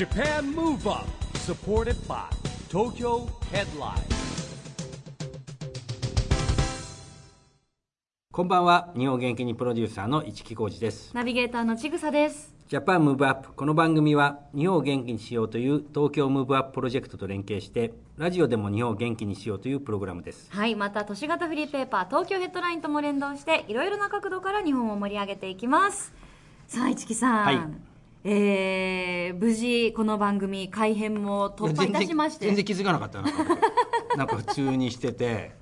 [0.00, 1.04] JAPAN MOVE UP
[1.34, 2.16] SUPPORTED BY
[2.70, 4.02] TOKYO HEADLINE
[8.32, 12.54] こんばんは日本元気にプロデューサーの一木広治ですナビゲーターのちぐさです。
[12.68, 26.14] JAPAN MOVE UP この番組は日本を元気にしようという東京 MOVE UP プロジェクトと連携してラジオでも日本を元気にしようというプログラムですはい、また都市型フリーペーパー TOKYO HEADLINE とも連動していろいろな角度から日本を盛り上げていきます。
[26.68, 27.44] さあ、市木さん。
[27.44, 27.89] はい
[28.22, 32.46] えー、無事この番組改編も突破いたしまして。
[32.46, 33.30] 全然気づかなかったな
[34.16, 35.52] なんか普通にしてて。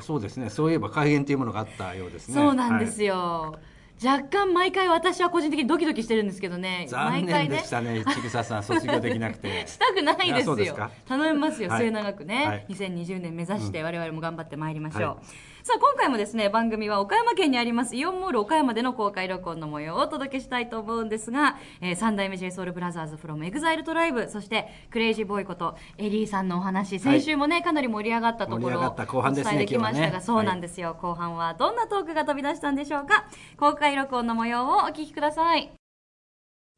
[0.00, 0.50] そうですね。
[0.50, 2.34] そういえば改変というものがあったようですね。
[2.34, 3.58] そうなんですよ、よ、
[4.04, 6.86] 若干毎回私は個人的にドキドキしてるんですけどね。
[6.90, 9.64] 残毎回ね念でしたね千草さん卒業できなくて。
[9.66, 10.90] したくないですよ。
[11.06, 11.78] 頼みますよ、はい。
[11.78, 12.66] 末永くね、はい。
[12.70, 33.24] 2020年目指して我々も頑張ってまいりましょう、はいさあ今回もですね番組は岡山県にありますイオンモール岡山での公開録音の模様をお届けしたいと思うんですが、えー、三代目 JSOULBROTHERS from EXILE トライブそしてクレイジーボーイことエリーさんのお話先週もね、かなり盛り上がったところを盛り上がった後半ですねお伝えできましたが、そうなんですよ、後半はどんなトークが飛び出したんでしょうか？
[33.56, 35.72] 公開録音の模様をお聞きください。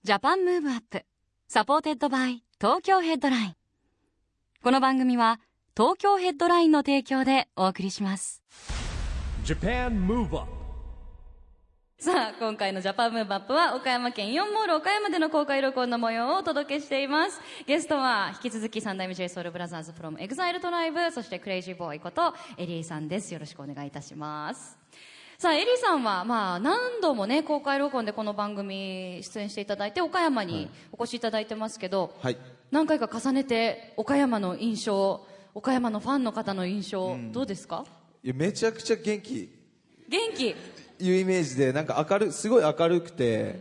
[0.05, 1.03] Japan Move Up
[1.49, 3.55] supported by 東京ヘッドライン。
[4.63, 5.41] この番組は
[5.77, 8.43] 東京ヘッドラインの提供でお送りします
[12.01, 17.41] さあ今回の Japan Move Up は岡山県イオンモール岡山での公開録音の模様をお届けしています。
[17.65, 23.33] ゲストは引き続き三代目 JSOULBROTHERS from EXILE トライブそして CrazyBoy こと ELLY さんです。
[23.33, 24.77] よろしくお願いいたします。
[25.39, 32.39] さあエリーさんはまあ何度もね公開録音でこの番組出演していただいて岡山にお越しいただいてますけど、はい。
[32.73, 35.25] 何回か重ねて岡山の印象
[35.55, 37.85] 岡山のファンの方の印象、どうですか？
[38.27, 39.49] いやめちゃくちゃ元気。
[40.09, 40.49] 元気。
[40.99, 43.61] いうイメージでなんか明るすごい明るくて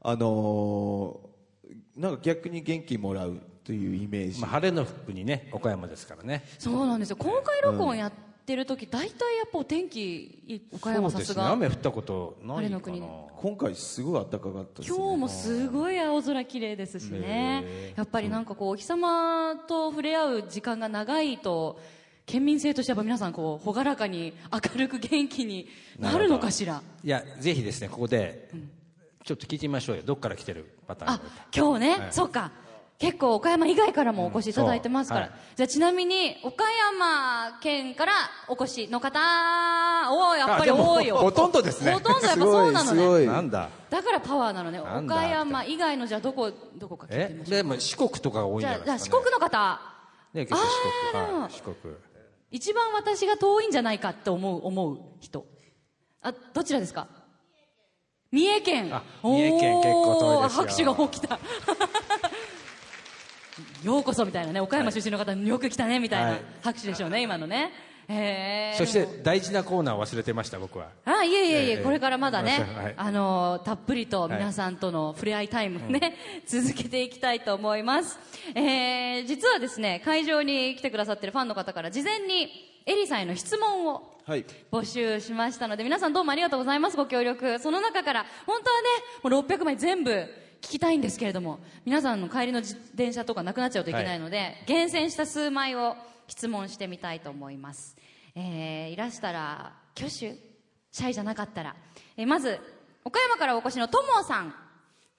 [0.00, 6.44] あのーなんか逆に元気もらうというイメージ、まあ、晴れの服にね岡山ですからね。
[6.58, 7.16] そうなんですよ。
[7.16, 8.12] 公開録音やっ
[8.44, 12.54] てる時、大体やっぱお天気いい岡山そうですが、ね雨降ったことないかな。
[12.54, 13.02] 晴れの国。
[13.36, 14.98] 今回すごい暖かかったですね。
[14.98, 17.94] 今日もすごい青空綺麗ですしね。
[17.94, 21.78] やっぱりなんかこうお日様と触れ合う時間が長いと
[22.30, 25.66] 県民性としてやっぱ皆さんこう朗らかに明るく元気に
[25.98, 26.80] なるのかしら？
[27.02, 28.48] いやぜひですねここで
[29.24, 30.02] ちょっと聞いてみましょうよ。
[30.04, 32.12] どっから来てるパターンあが今日ね、はい。
[32.12, 32.52] そっか。
[33.00, 35.40] 結構岡山以外からもお越しいただいてますから、うんはい。
[35.56, 38.12] じゃあちなみに岡山県から
[38.46, 39.18] お越しの方
[40.12, 41.16] おおやっぱり多いよ。
[41.16, 41.94] ほとんどですね。
[41.94, 43.26] ほとんどやっぱそうなのね。
[43.26, 43.70] なんだ？
[43.88, 44.78] だからパワーなのね。
[44.78, 49.80] 岡山以外のじゃあどこどこか聞いてえみましょうでも四国とかが多いんじゃあじゃあじゃないですか、ね、四国の方。
[50.34, 50.60] ね結構
[51.50, 51.74] 四国。
[51.74, 51.94] 四国
[52.50, 55.46] 一番私が遠いんじゃないかって思う思う人。
[56.22, 57.06] あどちらですか？
[58.32, 58.94] 三重県。
[58.94, 60.62] あ三重県結構遠いですよ。
[60.64, 61.38] 拍手が起きた。
[63.84, 66.40] ようこそみたいなね岡山出身の方によく来たねみたいはない。
[66.62, 67.72] 拍手でしょうね今のね
[68.08, 68.78] へー。
[68.78, 70.88] そして大事なコーナーを忘れてました僕は。
[71.04, 72.94] あいえいえいえ、ええこれからまだね、はい。
[72.96, 76.16] あのたっぷりと皆さんとの触れ合いタイムね、
[76.46, 78.18] 続けていきたいと思います、
[78.54, 82.48] えー、実はですね会場に来てくださってるファンの方から事前に
[82.86, 84.44] エリさんへの質問をはい。
[84.70, 88.26] 募集しましたので皆さんどうもありがとうございますご協力その中から。
[88.46, 88.88] 本当はね
[89.22, 90.10] もう600枚全部
[90.60, 95.96] 聞きたいんですけれども皆さんの帰りの自転車とかなくなっちゃうといけないので、厳選した数枚を
[96.30, 97.96] 質問してみたいと思います、
[98.34, 100.10] えーいらしたら挙手？
[100.92, 101.74] シャイじゃなかったら、
[102.16, 102.58] えーまず
[103.04, 104.54] 岡山からお越しのともさん。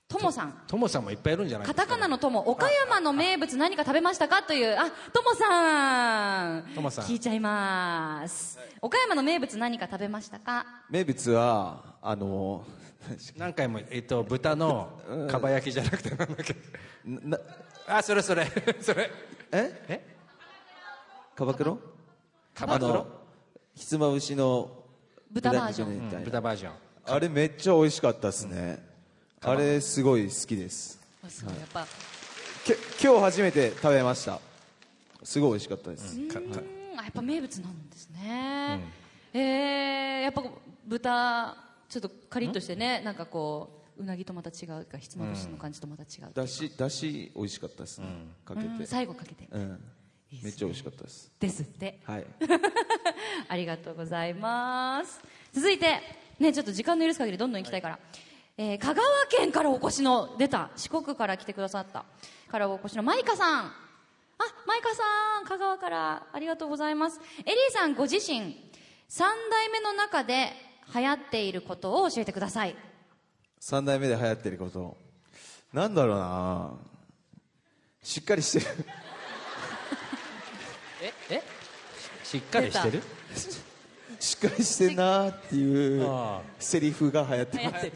[0.07, 0.53] ともさん。
[0.67, 4.43] ともさんもいっぱいいるんじゃないでカすか、タカナのとも岡山の名物何か食べましたか？
[4.43, 6.63] というあともさん。
[6.75, 7.05] ともさん。
[7.05, 8.59] 聞いちゃいます。
[8.81, 10.65] 岡山の名物何か食べましたか？
[10.89, 12.65] 名物はあの
[13.35, 16.55] 何回も、えっと、豚のかば焼きじゃなくてなんだっけ。
[17.07, 17.39] ーな
[17.87, 18.45] あそれそれ
[18.79, 19.09] それ。
[19.51, 19.85] え？
[19.87, 20.10] え？
[21.35, 21.79] かばくろ
[22.53, 23.07] かばくろあの
[23.75, 24.69] ひつまぶしの
[25.31, 26.23] 豚バージョン。
[26.23, 26.73] 豚バージョン。
[27.05, 28.85] あれめっちゃ美味しかったですね、
[29.41, 30.99] あれすごい好きです。
[31.23, 31.87] やっぱ。
[32.65, 32.73] き
[33.03, 34.39] 今日初めて食べました。
[35.23, 36.31] すごい美味しかったです、うん。
[36.99, 38.79] あやっぱ名物なんですね、
[39.33, 40.43] えーやっぱ
[40.85, 41.57] 豚
[41.87, 48.07] ちょっとカリッとしてねなんかこううなぎとまた違うかひつまぶしの感じとまた違う、だしだし美味しかったですね、
[48.43, 48.85] かけて、うん。
[48.85, 49.47] 最後かけて。
[49.49, 49.81] うん
[50.41, 51.29] めっちゃ美味しかったです。
[51.39, 51.99] ですって。
[52.05, 52.25] はい。
[53.49, 55.19] ありがとうございます。
[55.51, 55.99] 続いて
[56.39, 57.99] ねちょっと時間の許す限りどんどん行きたいから、
[58.57, 62.05] えー香川県からお越しの出た四国から来てくださった
[62.49, 63.65] からお越しのマイカさん。
[63.65, 63.73] あ
[64.65, 65.03] マイカさ
[65.41, 67.19] ん香川からありがとうございます。
[67.45, 68.71] エリーさんご自身
[69.07, 70.53] 三代目の中で
[70.95, 72.75] 流行っていることを教えてください。
[73.59, 74.97] 3代目で流行ってること。
[75.73, 76.73] なんだろうな。
[78.01, 78.85] しっかりしてる
[81.29, 81.35] え？
[81.35, 81.41] え
[82.23, 83.03] しっかりしてる？
[84.19, 87.91] しっかりしてんなーっていうあセリフが流行ってます。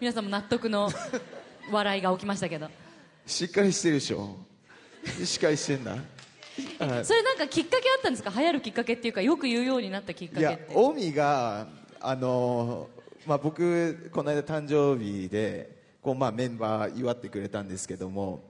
[0.00, 0.90] 皆さんも納得の
[1.70, 2.68] 笑いが起きましたけど。
[3.26, 4.36] しっかりしてるでしょ。
[5.24, 7.04] しっかりしてんなはい。
[7.04, 8.30] それなんかきっかけあったんですか？
[8.30, 10.72] 流行るきっかけっていうかよく言うようになったきっかいやけって。
[10.74, 11.68] オミが
[12.00, 18.42] あのーまあ、僕この間誕生日でこう、まあ、メンバー祝ってくれたんですけども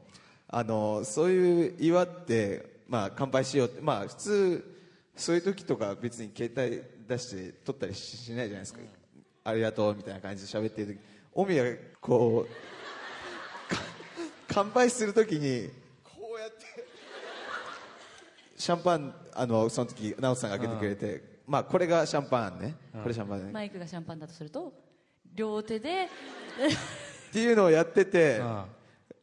[0.51, 4.75] あのーそういう祝って、まあ、乾杯しようって、まあ、普通
[5.15, 8.81] そういう時とか別に携帯出して撮ったりししないじゃないですか。
[9.45, 11.01] ありがとうみたいな感じで喋ってる時。
[11.35, 11.65] オミが
[12.01, 13.81] こうか
[14.49, 15.71] 乾杯する時に
[16.03, 16.65] こうやって。
[18.57, 24.73] シャンパンあのその時直人さんが開けてくれて、まあこれがシャンパンね、これシャンパンね、マイクがシャンパンだとすると
[25.35, 26.09] 両手で。
[27.31, 28.67] っていうのをやっててあ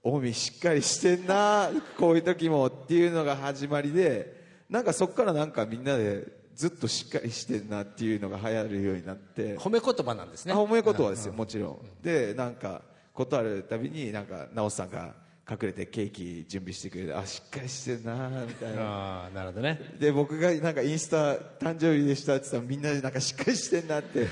[0.07, 9.57] オミしっかりしてんなこういう時もっていうのが始まりでなんかそこからなんかみんなでずっとしっかりしてんなっていうのが流行るようになって。
[9.57, 10.54] 褒め言葉なんですね。
[10.54, 15.16] あ褒め言葉ですよ、もちろん、でなんかことあるたびになんか直人さんが
[15.50, 18.81] 隠れてケーキ準備してくれてあしっかりしてんなみたいな。
[18.84, 19.80] ああなるほどね。
[20.00, 24.28] で僕がなんかインスタ誕生日でしたって言ったらみんなでなんかしっかりしてんなって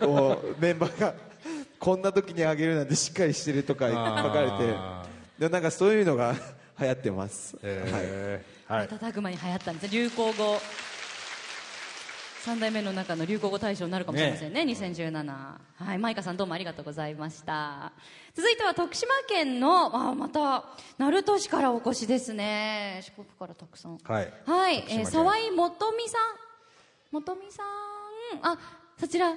[0.00, 1.14] こうメンバーが
[1.78, 4.74] こんな時にあげるなんてしっかりしてるとか書かれて
[5.38, 6.34] あでなんかそういうのが
[6.80, 8.88] 流行ってます、はい、えーはい。
[8.88, 10.60] 瞬く間に流行ったんです流行語。
[12.40, 14.62] 三代目の中の流行語大賞になるかもしれませんね。
[14.62, 15.98] 2017はい。
[15.98, 17.92] マイカさんどうもありがとうございました。
[18.34, 20.64] 続いては徳島県のあまた
[20.98, 23.00] 鳴門市からお越しですね。
[23.02, 23.98] 四国からたくさん。
[23.98, 24.32] はい。
[24.46, 26.20] はい、えー、沢井元美さん。
[27.12, 27.66] 元美さん。
[28.42, 28.58] あ
[28.98, 29.34] そちらあ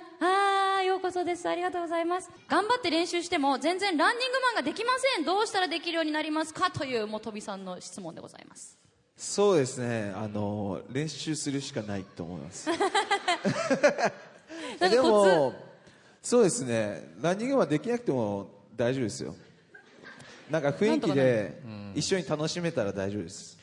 [0.81, 1.49] ーようこそです。
[1.49, 2.29] ありがとうございます。
[2.47, 5.25] 頑張って練習しても全然ランニングマンができません。
[5.25, 6.69] どうしたらできるようになりますか？
[6.71, 8.77] という元美さんの質問でございます。
[9.17, 10.13] そうですね。
[10.15, 12.69] あの練習するしかないと思います。
[14.79, 15.53] でも
[16.21, 17.15] そうですね。
[17.19, 19.35] ランニングはできなくても大丈夫ですよ。
[20.51, 21.61] なんか雰囲気で
[21.95, 23.57] 一緒に楽しめたら大丈夫です。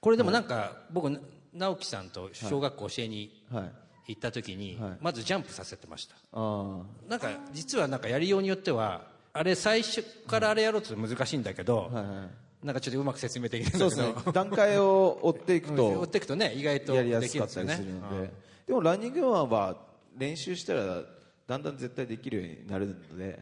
[0.00, 1.10] これでもなんか僕
[1.52, 3.72] 直樹さんと小学校教えにはい
[4.06, 4.96] 行った時にはい。
[5.00, 6.16] まずジャンプさせてました。
[6.32, 12.66] あなんか実はなんかやりようによってはあれ最初からあれやろうと難しいんだけどあはいはい。
[12.66, 14.32] なんかちょっとうまく説明できるんそうですだけどね。
[14.32, 17.74] 段階を追っていく追とっていくとね意外とやりやですきかったるんで。
[17.74, 18.30] すよねりするので、
[18.66, 19.76] でもランニングマンは
[20.16, 21.02] 練習したら
[21.46, 23.38] だんだん絶対できるようになるので、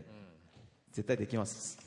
[0.91, 1.79] 絶対できます。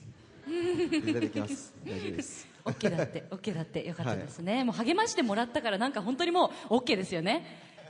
[0.47, 1.73] 絶対できます。
[1.85, 2.47] 大丈夫です。
[2.63, 3.85] OK だって OK だって。
[3.85, 7.45] よかったですね、もう励ましてもらったからなんか本当にもう OK ですよね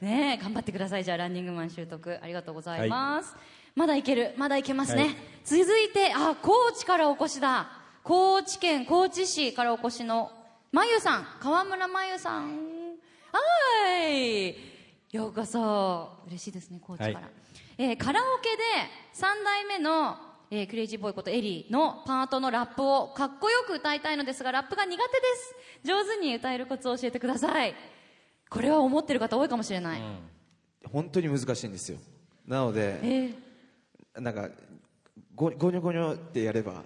[0.06, 1.04] ねえ頑張ってください。
[1.04, 3.36] じゃあランニングマン習得ありがとうございます、
[3.74, 5.16] まだいけるまだいけますね、はい。
[5.44, 7.68] 続いてあ高知からお越しだ。
[8.04, 10.32] 高知県高知市からお越しの
[10.72, 11.28] まゆさん。
[11.40, 12.52] 川村まゆさん。
[13.32, 14.56] はい。
[15.12, 16.20] ようこそ。
[16.28, 17.24] 嬉しいですね高知から、はい。
[17.80, 18.64] えーカラオケで
[19.16, 20.18] 3代目の、
[20.52, 25.04] えークレイジーボーイことエリーのパートのラップをかっこよく歌いたいのですがラップが苦手で
[25.36, 25.56] す。
[25.84, 27.74] 上手に歌えるコツを教えてください
[28.50, 30.02] これは思ってる方多いかもしれない、
[30.92, 31.98] 本当に難しいんですよ。
[32.48, 34.22] なのでえー。
[34.22, 34.50] なんか
[35.36, 36.84] ごごにょごにょってやれば。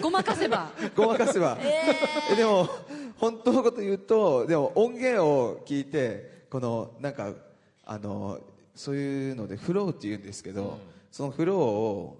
[0.00, 0.70] ごまかせば。
[0.94, 1.58] ごまかせば、
[2.30, 2.68] えでも
[3.18, 7.32] 本当のこと言うとでも音源を聞いてこのなんか
[7.84, 8.40] あの
[8.74, 10.78] そういうのでフローって言うんですけど、
[11.10, 12.18] そのフローを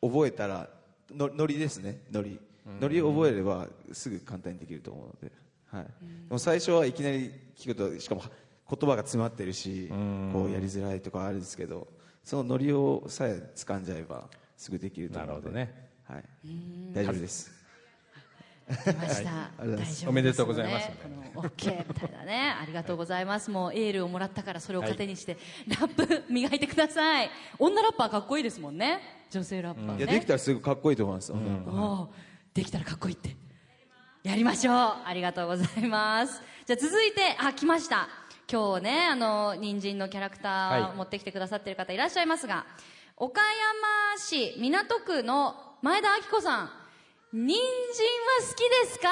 [0.00, 0.68] 覚えたら
[1.10, 2.02] のノリですね。
[2.10, 2.38] ノリ、
[2.80, 5.32] ノリを覚えればすぐ簡単にできると思うので,、
[5.70, 5.84] はい。
[5.84, 5.90] で
[6.30, 9.88] も最初はいきなり聞くとしかも言葉が詰まってるし、
[10.32, 11.88] こうやりづらいとかあるんですけど
[12.22, 15.50] そのノリをさえ掴んじゃえばすぐできると思うので。
[15.50, 15.88] なるほどね。
[16.04, 16.24] はい、
[16.94, 17.52] 大丈夫です。
[18.84, 20.88] 出ました、おめでとうございます。
[20.88, 20.96] ね
[21.34, 22.54] この OK みたいなね。
[22.60, 23.50] ありがとうございます。
[23.50, 27.30] もうエールをもらったからそれを糧にして、ラップ磨いてください。
[27.58, 29.00] 女ラッパーかっこいいですもんね。
[29.30, 32.08] 女性ラッパーね、いやできたらすごいかっこいいと思います、おー
[32.54, 33.36] できたらかっこいいって
[34.28, 34.74] やりましょう。
[35.06, 36.42] ありがとうございます。
[36.66, 38.08] じゃあ続いてあ来ました。
[38.50, 40.90] 今日ねあの人参のキャラクターはい。
[40.90, 42.66] を持ってきてくださってる方いらっしゃいますが、
[43.16, 46.70] 岡山市港区の前田明子さん。
[47.32, 49.08] 人参は好きですか？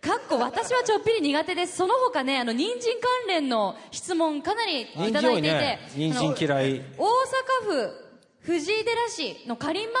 [0.00, 1.76] かっこ私はちょっぴり苦手です。
[1.78, 6.82] その他ねあの人参関連の質問かなりいただいていて人参嫌い。
[6.98, 8.07] 大阪府
[8.48, 9.98] 藤井寺市のかりんママ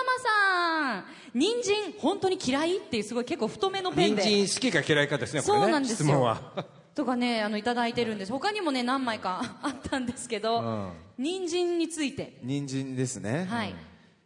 [0.94, 1.04] さん。
[1.38, 2.78] 人参本当に嫌い？
[2.78, 5.64] っていうすごい結構太めのペン人で参好きか嫌いかですねこれね。
[5.64, 6.64] そうなんです質問よは。
[6.94, 8.32] とかねあのいただいてるんです。
[8.32, 12.38] 他にもね何枚かあったんですけど、人参について。
[12.42, 13.74] 人参ですね、はい。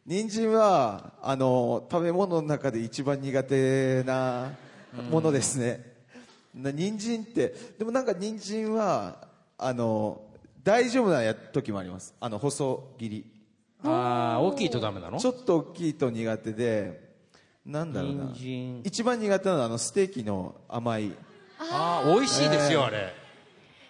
[0.06, 4.52] 人参はあの食べ物の中で一番苦手な
[5.10, 5.96] ものですね、
[6.54, 9.26] な人参ってでもなんか人参は
[9.58, 10.20] あの
[10.62, 12.14] 大丈夫なや時もあります。
[12.20, 13.31] あの細切り
[13.84, 15.18] ああ大きいとダメなの？
[15.18, 17.12] ちょっと大きいと苦手で
[17.66, 18.32] なんだろうな。
[18.84, 21.12] 一番苦手なのはあのステーキの甘い。
[21.58, 23.14] ああ美味しいですよあれ。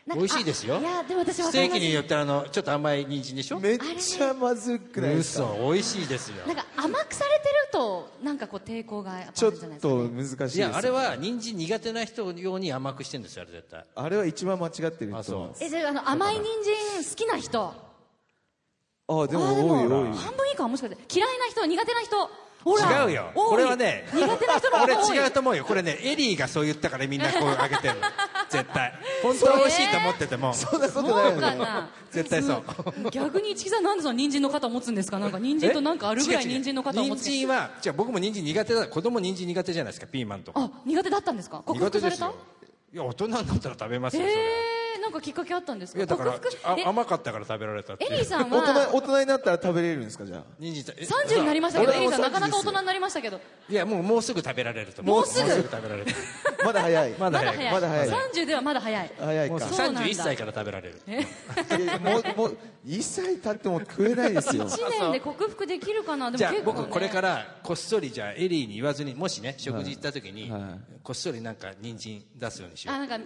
[0.04, 0.76] なんか美味しいですよ。
[0.76, 3.60] あいやでも私わステーキによってあのちょっと甘い人参でしょ？
[3.60, 6.46] めっちゃまずくないです嘘か美味しいですよ。
[6.46, 13.84] なんか甘くされてるとなんかこう抵抗がやっぱちょっあるじゃないですか、とね、難しいですいやあれは人参苦手な人用に甘くしてるんですよあれ絶対。
[13.94, 15.64] あれは一番間違ってるあと思います。
[15.64, 16.44] えじゃああの甘い人
[17.00, 17.91] 参好きな人？
[19.20, 20.16] あでも多い多い。
[20.16, 21.14] 半分以下はもしかして。
[21.14, 22.30] 嫌いな人苦手な人？
[22.64, 23.32] 違うよ。
[23.34, 25.16] これはね苦手な人のこれ方が多い。
[25.16, 25.64] 違うと思うよ。
[25.64, 28.00] これねエリーがそう言ったからみんなこう上げてるの。
[28.50, 28.92] 絶対。
[29.22, 30.54] 本当は美味しいと思ってても。
[30.54, 31.66] そんなことないそうよ
[32.12, 33.10] 絶対そう。
[33.10, 35.18] 逆に市木さんなんでその人参の肩を持つんですか？
[35.18, 38.86] なんか人参となんかあるぐらい人参の肩を持つ人参はじゃあ僕も人参苦手だ。
[38.86, 40.52] 子供人参苦手じゃないですかピーマンと。
[40.52, 41.62] かあ苦手だったんですか？
[41.66, 42.16] 克苦服された？
[42.16, 42.34] 手ですよ。
[42.94, 44.32] いや大人になったら食べますよそれ。
[44.34, 44.40] えー、
[45.02, 45.98] なんかきっかけあったんですか？
[45.98, 46.88] いやだから克服？
[46.88, 48.12] 甘かったから食べられたっていう。
[48.14, 50.42] エリーさん大人は大人になったら食べれるんですかじゃあ？
[50.58, 53.40] 人参え？30になりましたけどエリーさんな俺も30かなか大人になりましたけど。
[53.68, 55.50] いやもうもうすぐ食べられると思もうすぐ？
[55.50, 56.06] 食べられる。
[56.64, 57.10] まだ早い。
[57.18, 57.72] まだ早い。
[57.72, 58.08] まだ早い。
[58.08, 58.30] まだ早い。
[58.32, 59.12] 30ではまだ早い。
[59.18, 59.60] 早いか。
[59.60, 60.00] そうなんだ。
[60.02, 61.00] 31歳から食べられる。
[62.00, 62.56] もうもう
[62.86, 64.68] 一歳経っても食えないですよ。
[64.68, 66.30] 1年で克服できるかな？
[66.30, 70.62] でもじゃあ結構、ね、僕これからこっそりじゃあエリーに言わずにもしね食事行った時にはい
[71.02, 73.20] こっそりなんか人参出すようにしよあなんかう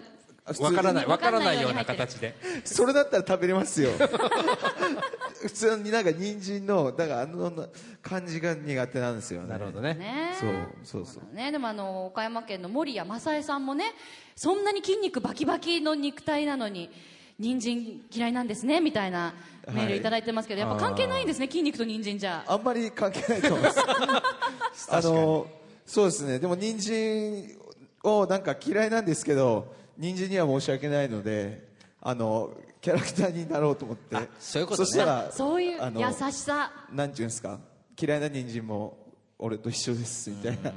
[0.60, 2.34] わからないわからないような形で。
[2.64, 3.90] それだったら食べれますよ。
[5.42, 7.66] 普通になんか人参のだからあのな
[8.00, 9.48] 感じが苦手なんですよね。
[9.48, 9.94] なるほどね。
[9.94, 10.34] ね。
[10.38, 10.52] そう
[10.84, 11.34] そうそう。
[11.34, 13.92] ね、でもあの岡山県の守谷正恵さんもね
[14.36, 16.90] そんなに筋肉バキバキの肉体なのに
[17.38, 19.34] 人参嫌いなんですねみたいな
[19.72, 22.44] メールいただいてますけど、やっぱ関係ないんですね筋肉と人参じゃ。
[22.46, 23.80] あんまり関係ないと思います。
[24.94, 25.46] あの
[25.84, 26.38] そうですね。
[26.38, 27.58] でも人参
[28.02, 31.66] をなんか嫌いなんですけど人参には申し訳ないので
[32.00, 32.50] あの
[32.80, 34.16] キャラクターになろうと思って。
[34.38, 34.88] そういうことね。
[34.88, 36.70] したらそういうあの優しさ。
[36.92, 37.58] なんていうんですか？
[38.00, 38.96] 嫌いな人参も
[39.38, 40.72] 俺と一緒ですみたいな。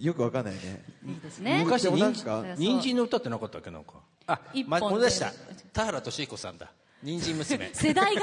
[0.00, 0.84] よくわかんないね。
[1.06, 1.60] いいですね。
[1.62, 3.94] 昔でもなん人か参人参の歌ってなかったっけなんか？
[4.26, 5.32] あ一本ま思い出した。
[5.72, 6.72] 田原俊彦さんだ。
[7.02, 7.70] 人参娘。
[7.74, 8.22] 世代が。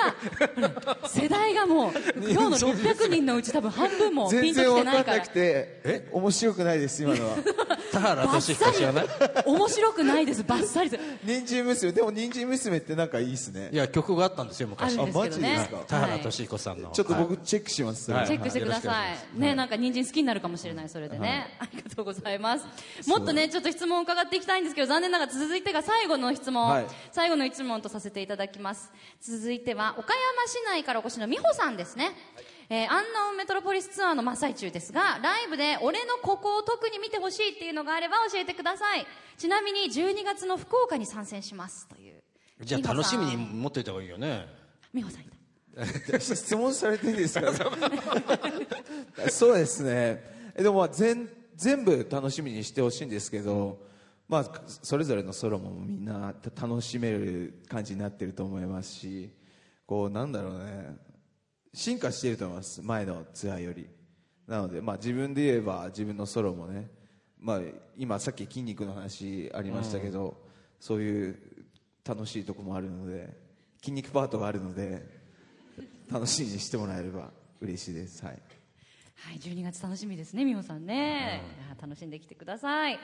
[1.08, 4.98] 世代がもう今日の600人のうち多分半分もピ全ンとき然てなから。
[4.98, 7.38] わかんなくて面白くないです今のは
[7.92, 9.06] 田原俊彦知らない
[9.46, 10.44] 面白くないです。
[10.44, 10.92] バッサリ
[11.24, 13.70] 人参娘でも人参娘ってなんかいいですね。
[13.72, 14.98] いや曲があったんですよ昔。
[14.98, 15.78] あマジですか？
[15.88, 16.90] 田原はい俊彦さんの。
[16.92, 19.40] ちょっと僕チェックしますチェックしてくださはい。
[19.40, 21.58] ね、なんか人参好きになるかもしれない、それでね。
[21.60, 22.66] ありがとうございます。
[23.08, 26.86] もっとね、ちょっと質問を伺っていきたいんですけど、残念ながら続いてが最後の質問、はい。
[27.12, 28.92] 最後の質問とさせていただきます。
[29.22, 32.12] 続いては、岡山市内からお越しの美穂さんですね。
[32.74, 39.06] えー、アンナウンメトロポリスツアーの真っ最中ですが、ライブで俺のここを特に見てほしいっていうのがあれば教えてください。
[39.38, 41.86] ちなみに12月の福岡に参戦します。
[41.90, 42.24] という。
[42.62, 44.46] じゃあ楽しみに持っといた方がいいよね
[44.94, 45.28] 美穂さんい
[46.12, 46.20] た？
[46.22, 47.52] 質問されてるんですか？
[49.30, 50.24] そうですね
[50.56, 53.80] えでもまあ全全部楽しみにしてほしいんですけど、
[54.30, 59.30] まあ、それぞれのソロもみんなた楽しめる感じになってると思いますし
[59.88, 60.98] こうなんだろうね
[61.74, 63.88] 進化していると思います前のツアーより。
[64.48, 66.90] なので、まあ、自分で言えば自分のソロもね、
[67.40, 67.60] まあ、
[67.98, 70.36] 今さっき筋肉の話ありましたけど、
[70.80, 71.40] そういう
[72.06, 73.30] 楽しいとこもあるので
[73.82, 75.08] 筋肉パートがあるので
[76.12, 77.30] 楽しみにしてもらえれば
[77.62, 78.26] 嬉しいです。
[78.26, 78.42] はい。
[79.16, 83.00] はい、12月楽しみですね、美穂さんね、いや楽しんできてください。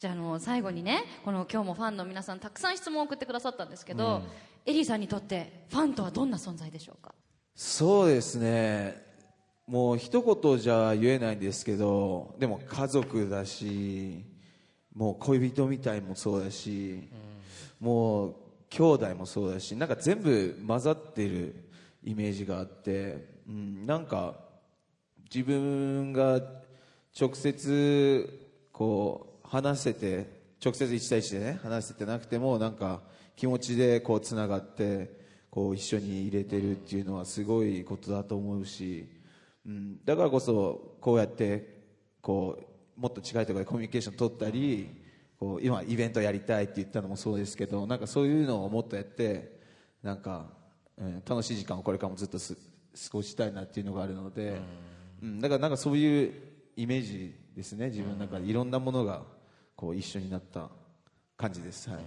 [0.00, 4.22] じゃああの最後にね、この今日もファンの皆さんたくさん質問を送ってくださったんですけど、
[4.66, 7.14] エリーさんにとってファンとはどんな存在でしょうか？
[7.54, 9.00] そうですね。
[9.66, 14.22] もう一言じゃ言えないんですけどでも家族だし
[14.94, 17.08] もう恋人みたいもそうだし、
[17.80, 18.34] もう
[18.70, 21.54] 兄弟もそうだしなんか全部混ざってる
[22.02, 24.34] イメージがあって、うん、なんか
[25.32, 26.40] 自分が
[27.18, 28.28] 直接
[28.72, 30.28] こう話せて
[30.62, 33.00] 直接1対1でね話せてなくてもなんか
[33.36, 35.23] 気持ちでこうつながって
[35.54, 39.08] こう一緒に入れてるっていうのはすごいことだと思うし、
[39.64, 41.84] うん、だからこそこうやって
[42.20, 42.58] こ
[42.98, 44.90] うもっと近いところでコミュニケーション取ったり
[45.38, 49.60] こう今イベントやりたいって言ったのもそうですけどなんかそういうのをもっとやって
[50.02, 50.46] なんか、
[50.98, 52.60] うん、楽しい時間をこれからもずっとす過
[53.12, 54.60] ごしたいなっていうのがあるので、
[55.22, 56.32] うん、だからなんかそういう
[56.76, 58.46] イメージですね自分の中で。
[58.46, 59.22] いろんなものが
[59.76, 60.68] こう一緒になった
[61.36, 61.98] 感じです、はい。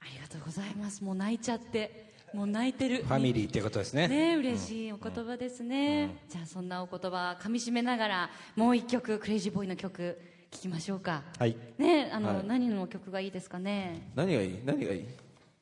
[0.00, 1.04] ありがとうございます。
[1.04, 2.10] もう泣いちゃって。
[2.32, 3.04] もう泣いてる。
[3.04, 4.08] ファミリーってことですね。
[4.08, 10.18] ね嬉しいお言葉ですね、じゃあそんなお言葉かみしめながらもう一曲クレイジーボーイの曲
[10.50, 11.22] 聴きましょうか。
[11.38, 11.56] はい。
[11.78, 12.46] ねあの、はい。
[12.46, 14.10] 何の曲がいいですかね？
[14.14, 14.58] 何がいい？
[14.64, 15.06] 何がいい？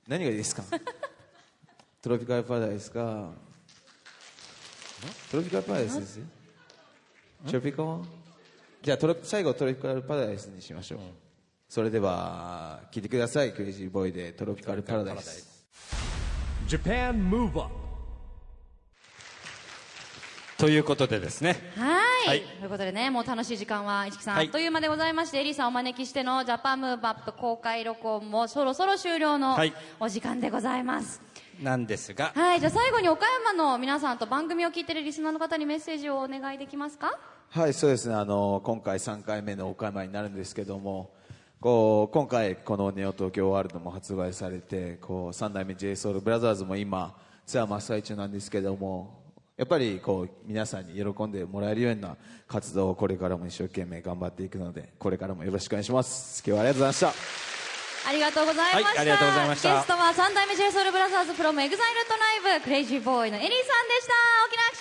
[0.07, 0.63] 何がいいですか？
[2.03, 3.31] トロピカルパラダイスか。
[5.31, 6.27] トロピカルパラダイスですよ。
[7.47, 7.89] トロピカル？
[8.83, 11.01] じゃあトロ最後トロピカルパラダイスにしましょう、
[11.69, 13.53] それでは聴いてください。
[13.53, 15.49] クレイジーボーイでトロピカルパラダイス
[16.71, 17.69] Japan Move Up.
[20.57, 21.57] ということでですね。
[21.77, 22.29] はい。
[22.29, 22.43] はい。
[22.43, 24.47] ということでねもう楽しい時間は市木さん、はい。
[24.47, 29.73] あっという間でございましてエリーさんをお招きしてのジャパンムーブアップ公開録音もそろそろ終了のはい。
[29.99, 31.21] お時間でございます。
[31.61, 32.31] なんですが。
[32.37, 37.19] はい、じゃあ最後に岡山の皆さんと番組を聞いてるリスナーの方にメッセージをお願いできますか？
[37.49, 38.15] はいそうですね。
[38.15, 41.11] あの今回3回目の岡山になるんですけども
[41.61, 47.15] こう今回この「ネオ東京ワールド」も発売されてこう3代目 j s o u l b r o t h e r s も今
[47.45, 49.21] ツアー真っ最中なんですけども
[49.59, 52.17] やっぱりこう皆さんに喜んでもらえるような
[52.49, 56.43] 活動をこれからも一生懸命頑張っていくのでこれからもよろしくお願いします。
[56.47, 57.13] 今日はありがとうございました。
[58.09, 61.77] ありがとうございました、はいありがとうございましたゲストは三代目 j s o u l b r o t h e r s from EXILE
[61.77, 64.15] トライブクレイジーボーイのエリーさんでした
[64.49, 64.79] 大きな拍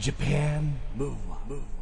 [0.00, 1.79] 手を Japan Move Up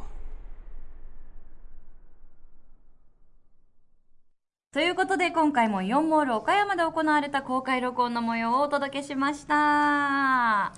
[4.71, 10.73] ということで今回もイオンモール岡山で行われた公開録音の模様をお届けしました。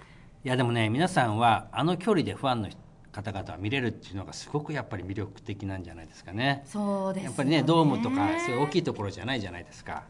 [0.46, 2.70] いやでもね皆さんはあの距離でファンの
[3.12, 6.64] 方々は見れるっていうのがすごくやっぱり魅力的なんじゃないですかね。
[6.68, 7.26] そうですよね。
[7.26, 10.04] やっぱりねドームとかそういう大きいところじゃないじゃないですか。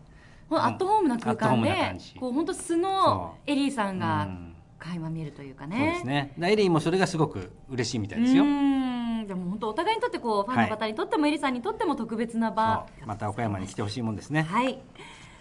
[0.52, 5.78] アットホームな空間でこう本当素のエリーさんがうん垣間見えるというかね。
[5.78, 6.34] そうですね。
[6.52, 8.44] エリーもそれがすごく嬉しいみたいですよ
[9.32, 14.44] うーんでも本当お互いにとってこうファンの方にとっても、エリさんにとっても特別な場また岡山に来てほしいもんですね。
[14.44, 14.80] はい。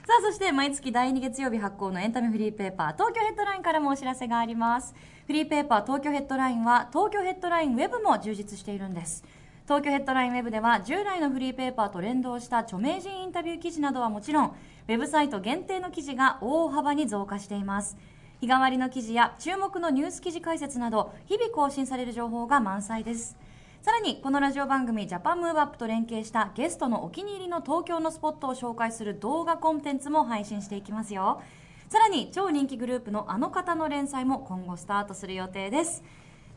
[0.07, 4.95] さあそして毎月第2月曜日発行のエンタメフリーペーパー東京ヘッドラインからもお知らせがあります。
[5.27, 9.25] フリーペーパー東京ヘッドラインは東京ヘッドラインウェブも充実しているんです。
[9.65, 17.97] 東京ヘッドラインウェブでは従来のフリーペーパーと連動した著名人インタビュー記事などはもちろんウェブサイト限定の記事が大幅に増加しています。
[18.41, 23.37] 日替わりの記事や注目のニュース記事解説など日々更新される情報が満載です
[23.83, 31.41] さらにこのラジオ番組「Japan Move Up と連携したゲストのお気に入りの東京のスポットを紹介する動画コンテンツも配信していきますよ。
[31.89, 36.05] さらに超人気グループのあの方の連載も今後スタートする予定です。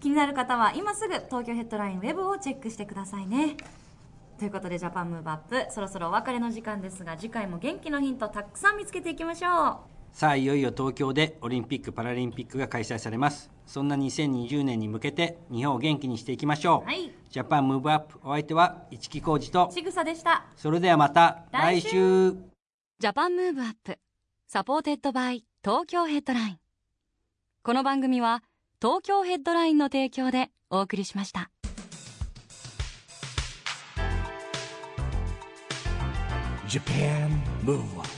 [0.01, 3.55] 気になる方は今すぐ東京ヘッドラインウェブをチェックしてくださいね。
[4.37, 9.92] ということで Japan Move Up そろそろお別れの時間ですが次回も元気のヒントたくさん見つけていきましょう。
[10.13, 13.49] さあいよいよ東京でオリンピック・パラリンピックが開催されます。
[13.65, 17.11] そんな2020年に向けて日本を元気にしていきましょう、はい。
[17.31, 20.45] Japan Move Up お相手は市木浩二とちぐさでした。
[20.55, 21.87] それではまた来週。
[21.87, 22.37] 来週。
[22.99, 23.97] Japan Move Up
[24.47, 26.59] supported by 東京ヘッドライン。
[27.63, 28.43] この番組は
[28.79, 31.49] 東京ヘッドラインの提供でお送りしました。
[36.67, 37.29] Japan
[37.65, 38.12] Move Up